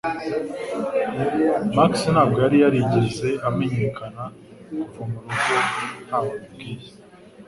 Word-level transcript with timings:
Max 1.75 1.93
ntabwo 2.13 2.37
yari 2.45 2.57
yarigeze 2.63 3.29
amenyekana 3.47 4.23
kuva 4.93 5.03
murugo 5.11 5.55
ntawe 6.05 6.29
abibwiye 6.35 6.89